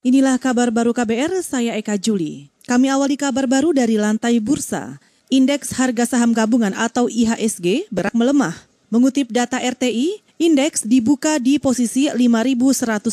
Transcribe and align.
Inilah 0.00 0.40
kabar 0.40 0.72
baru 0.72 0.96
KBR, 0.96 1.44
saya 1.44 1.76
Eka 1.76 2.00
Juli. 2.00 2.48
Kami 2.64 2.88
awali 2.88 3.20
kabar 3.20 3.44
baru 3.44 3.76
dari 3.76 4.00
lantai 4.00 4.40
bursa. 4.40 4.96
Indeks 5.28 5.76
harga 5.76 6.08
saham 6.08 6.32
gabungan 6.32 6.72
atau 6.72 7.04
IHSG 7.12 7.92
berak 7.92 8.16
melemah. 8.16 8.56
Mengutip 8.88 9.28
data 9.28 9.60
RTI, 9.60 10.24
indeks 10.40 10.88
dibuka 10.88 11.36
di 11.36 11.60
posisi 11.60 12.08
5.190 12.08 13.12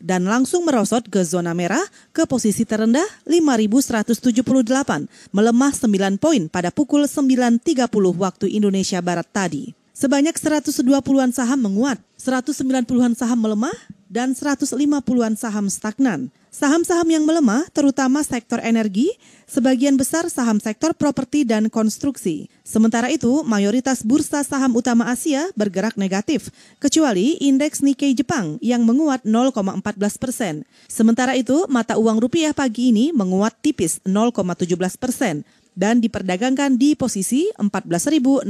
dan 0.00 0.24
langsung 0.24 0.64
merosot 0.64 1.04
ke 1.12 1.20
zona 1.28 1.52
merah 1.52 1.84
ke 2.16 2.24
posisi 2.24 2.64
terendah 2.64 3.04
5.178, 3.28 5.12
melemah 5.28 5.72
9 5.76 5.92
poin 6.16 6.48
pada 6.48 6.72
pukul 6.72 7.04
9.30 7.04 7.84
waktu 8.16 8.48
Indonesia 8.56 8.96
Barat 9.04 9.28
tadi. 9.28 9.76
Sebanyak 9.92 10.40
120-an 10.40 11.36
saham 11.36 11.68
menguat, 11.68 12.00
190-an 12.16 13.12
saham 13.12 13.44
melemah, 13.44 13.76
dan 14.08 14.32
150-an 14.32 15.36
saham 15.36 15.68
stagnan. 15.68 16.32
Saham-saham 16.48 17.06
yang 17.12 17.28
melemah, 17.28 17.68
terutama 17.70 18.24
sektor 18.24 18.56
energi, 18.64 19.12
sebagian 19.44 20.00
besar 20.00 20.26
saham 20.32 20.56
sektor 20.58 20.96
properti 20.96 21.44
dan 21.44 21.68
konstruksi. 21.68 22.48
Sementara 22.64 23.12
itu, 23.12 23.44
mayoritas 23.44 24.00
bursa 24.00 24.40
saham 24.42 24.72
utama 24.72 25.12
Asia 25.12 25.52
bergerak 25.54 26.00
negatif, 26.00 26.48
kecuali 26.80 27.36
indeks 27.38 27.84
Nikkei 27.84 28.16
Jepang 28.16 28.56
yang 28.64 28.88
menguat 28.88 29.28
0,14 29.28 30.16
persen. 30.16 30.64
Sementara 30.88 31.36
itu, 31.36 31.68
mata 31.68 32.00
uang 32.00 32.16
rupiah 32.16 32.56
pagi 32.56 32.96
ini 32.96 33.12
menguat 33.12 33.60
tipis 33.60 34.00
0,17 34.08 34.72
persen 34.96 35.44
dan 35.78 36.00
diperdagangkan 36.02 36.74
di 36.74 36.96
posisi 36.98 37.46
Rp14.685 37.60 38.48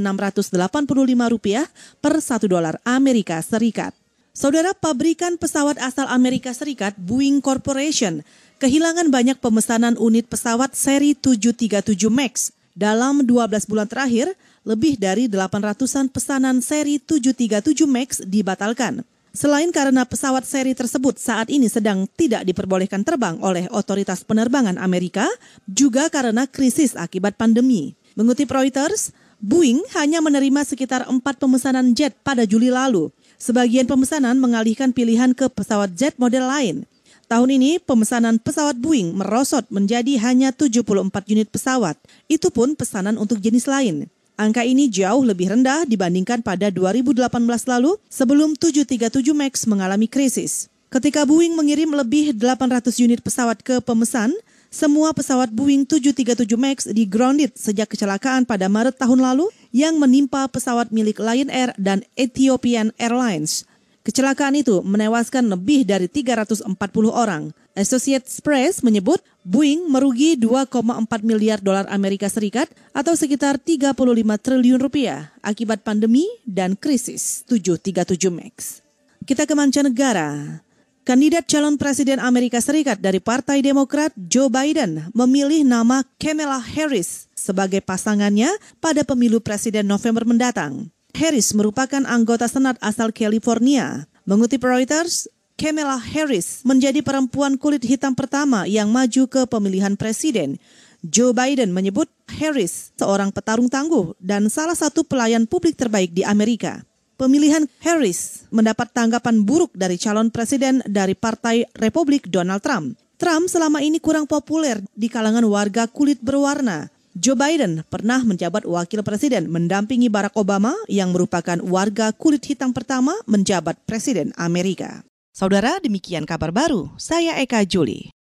per 2.01 2.13
1 2.17 2.47
dolar 2.49 2.79
Amerika 2.87 3.37
Serikat. 3.43 3.98
Saudara 4.39 4.71
pabrikan 4.71 5.35
pesawat 5.35 5.75
asal 5.83 6.07
Amerika 6.07 6.55
Serikat 6.55 6.95
Boeing 6.95 7.43
Corporation 7.43 8.23
kehilangan 8.63 9.11
banyak 9.11 9.35
pemesanan 9.35 9.99
unit 9.99 10.31
pesawat 10.31 10.79
seri 10.79 11.11
737 11.11 12.07
MAX. 12.07 12.55
Dalam 12.71 13.27
12 13.27 13.67
bulan 13.67 13.91
terakhir, 13.91 14.31
lebih 14.63 14.95
dari 14.95 15.27
800-an 15.27 16.07
pesanan 16.07 16.63
seri 16.63 17.03
737 17.03 17.83
MAX 17.83 18.23
dibatalkan. 18.23 19.03
Selain 19.35 19.67
karena 19.75 20.07
pesawat 20.07 20.47
seri 20.47 20.71
tersebut 20.71 21.19
saat 21.19 21.51
ini 21.51 21.67
sedang 21.67 22.07
tidak 22.15 22.47
diperbolehkan 22.47 23.03
terbang 23.03 23.35
oleh 23.43 23.67
otoritas 23.75 24.23
penerbangan 24.23 24.79
Amerika, 24.79 25.27
juga 25.67 26.07
karena 26.07 26.47
krisis 26.47 26.95
akibat 26.95 27.35
pandemi. 27.35 27.91
Mengutip 28.15 28.47
Reuters, 28.55 29.11
Boeing 29.43 29.83
hanya 29.99 30.23
menerima 30.23 30.63
sekitar 30.63 31.07
empat 31.11 31.39
pemesanan 31.39 31.91
jet 31.91 32.15
pada 32.23 32.47
Juli 32.47 32.71
lalu. 32.71 33.11
Sebagian 33.39 33.87
pemesanan 33.87 34.35
mengalihkan 34.35 34.91
pilihan 34.91 35.31
ke 35.31 35.47
pesawat 35.47 35.95
jet 35.95 36.19
model 36.19 36.43
lain. 36.43 36.83
Tahun 37.31 37.47
ini 37.47 37.79
pemesanan 37.79 38.35
pesawat 38.35 38.75
Boeing 38.75 39.15
merosot 39.15 39.63
menjadi 39.71 40.19
hanya 40.27 40.51
74 40.51 41.07
unit 41.31 41.47
pesawat. 41.47 41.95
Itu 42.27 42.51
pun 42.51 42.75
pesanan 42.75 43.15
untuk 43.15 43.39
jenis 43.39 43.63
lain. 43.63 44.11
Angka 44.35 44.67
ini 44.67 44.91
jauh 44.91 45.23
lebih 45.23 45.55
rendah 45.55 45.87
dibandingkan 45.87 46.43
pada 46.43 46.67
2018 46.67 47.31
lalu 47.63 47.95
sebelum 48.11 48.59
737 48.59 49.31
MAX 49.31 49.63
mengalami 49.71 50.11
krisis. 50.11 50.67
Ketika 50.91 51.23
Boeing 51.23 51.55
mengirim 51.55 51.95
lebih 51.95 52.35
800 52.35 52.91
unit 52.99 53.23
pesawat 53.23 53.63
ke 53.63 53.79
pemesan, 53.79 54.35
semua 54.67 55.15
pesawat 55.15 55.47
Boeing 55.47 55.87
737 55.87 56.43
MAX 56.59 56.91
di 56.91 57.07
grounded 57.07 57.55
sejak 57.55 57.87
kecelakaan 57.87 58.43
pada 58.43 58.67
Maret 58.67 58.99
tahun 58.99 59.23
lalu 59.23 59.47
yang 59.69 60.01
menimpa 60.01 60.45
pesawat 60.49 60.89
milik 60.89 61.21
Lion 61.21 61.49
Air 61.53 61.73
dan 61.77 62.05
Ethiopian 62.17 62.93
Airlines. 62.97 63.69
Kecelakaan 63.99 64.57
itu 64.57 64.81
menewaskan 64.81 65.51
lebih 65.51 65.85
dari 65.85 66.09
340 66.09 66.65
orang. 67.11 67.53
Associated 67.77 68.31
Press 68.41 68.81
menyebut 68.81 69.21
Boeing 69.45 69.87
merugi 69.87 70.35
2,4 70.35 70.73
miliar 71.21 71.59
dolar 71.61 71.85
Amerika 71.91 72.25
Serikat 72.27 72.67
atau 72.91 73.13
sekitar 73.13 73.61
35 73.61 73.93
triliun 74.39 74.79
rupiah 74.81 75.31
akibat 75.45 75.85
pandemi 75.85 76.25
dan 76.43 76.73
krisis 76.75 77.45
737 77.47 78.33
MAX. 78.33 78.81
Kita 79.23 79.45
ke 79.45 79.53
mancanegara. 79.53 80.63
Kandidat 81.09 81.49
calon 81.49 81.73
presiden 81.73 82.21
Amerika 82.21 82.61
Serikat 82.61 83.01
dari 83.01 83.17
Partai 83.17 83.65
Demokrat 83.65 84.13
Joe 84.13 84.45
Biden 84.45 85.09
memilih 85.17 85.65
nama 85.65 86.05
Kamala 86.21 86.61
Harris 86.61 87.25
sebagai 87.33 87.81
pasangannya 87.81 88.53
pada 88.77 89.01
pemilu 89.01 89.41
presiden 89.41 89.89
November 89.89 90.21
mendatang. 90.21 90.93
Harris 91.17 91.49
merupakan 91.57 92.05
anggota 92.05 92.45
Senat 92.45 92.77
asal 92.77 93.09
California. 93.09 94.05
Mengutip 94.29 94.61
Reuters, 94.61 95.25
Kamala 95.57 95.97
Harris 95.97 96.61
menjadi 96.61 97.01
perempuan 97.01 97.57
kulit 97.57 97.81
hitam 97.89 98.13
pertama 98.13 98.69
yang 98.69 98.93
maju 98.93 99.25
ke 99.25 99.49
pemilihan 99.49 99.97
presiden. 99.97 100.61
Joe 101.01 101.33
Biden 101.33 101.73
menyebut 101.73 102.05
Harris 102.37 102.93
seorang 103.01 103.33
petarung 103.33 103.65
tangguh 103.65 104.13
dan 104.21 104.45
salah 104.45 104.77
satu 104.77 105.01
pelayan 105.01 105.49
publik 105.49 105.73
terbaik 105.73 106.13
di 106.13 106.21
Amerika. 106.21 106.85
Pemilihan 107.19 107.67
Harris 107.83 108.47
mendapat 108.47 108.95
tanggapan 108.95 109.43
buruk 109.43 109.75
dari 109.75 109.99
calon 109.99 110.31
presiden 110.31 110.79
dari 110.87 111.19
Partai 111.19 111.67
Republik 111.75 112.31
Donald 112.31 112.63
Trump. 112.63 112.95
Trump 113.19 113.51
selama 113.51 113.83
ini 113.83 113.99
kurang 113.99 114.23
populer 114.23 114.79
di 114.95 115.11
kalangan 115.11 115.43
warga 115.43 115.83
kulit 115.91 116.23
berwarna. 116.23 116.87
Joe 117.11 117.35
Biden 117.35 117.83
pernah 117.91 118.23
menjabat 118.23 118.63
wakil 118.63 119.03
presiden 119.03 119.51
mendampingi 119.51 120.07
Barack 120.07 120.39
Obama 120.39 120.71
yang 120.87 121.11
merupakan 121.11 121.59
warga 121.59 122.15
kulit 122.15 122.47
hitam 122.47 122.71
pertama 122.71 123.11
menjabat 123.27 123.75
presiden 123.83 124.31
Amerika. 124.39 125.03
Saudara, 125.35 125.75
demikian 125.83 126.23
kabar 126.23 126.55
baru. 126.55 126.87
Saya 126.95 127.35
Eka 127.43 127.67
Juli. 127.67 128.15